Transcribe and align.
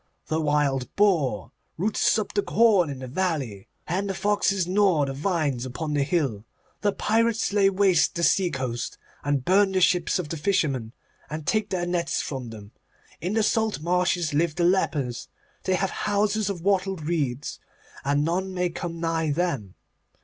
The 0.29 0.41
wild 0.41 0.89
boar 0.95 1.51
roots 1.77 2.17
up 2.17 2.33
the 2.33 2.41
corn 2.41 2.89
in 2.89 2.97
the 2.97 3.07
valley, 3.07 3.67
and 3.85 4.09
the 4.09 4.15
foxes 4.15 4.65
gnaw 4.65 5.05
the 5.05 5.13
vines 5.13 5.63
upon 5.63 5.93
the 5.93 6.01
hill. 6.01 6.43
The 6.81 6.91
pirates 6.91 7.53
lay 7.53 7.69
waste 7.69 8.15
the 8.15 8.23
sea 8.23 8.49
coast 8.49 8.97
and 9.23 9.45
burn 9.45 9.73
the 9.73 9.79
ships 9.79 10.17
of 10.17 10.29
the 10.29 10.37
fishermen, 10.37 10.93
and 11.29 11.45
take 11.45 11.69
their 11.69 11.85
nets 11.85 12.19
from 12.19 12.49
them. 12.49 12.71
In 13.21 13.33
the 13.33 13.43
salt 13.43 13.79
marshes 13.79 14.33
live 14.33 14.55
the 14.55 14.63
lepers; 14.63 15.27
they 15.65 15.75
have 15.75 15.91
houses 15.91 16.49
of 16.49 16.61
wattled 16.61 17.03
reeds, 17.05 17.59
and 18.03 18.25
none 18.25 18.55
may 18.55 18.71
come 18.71 18.99
nigh 18.99 19.29
them. 19.29 19.75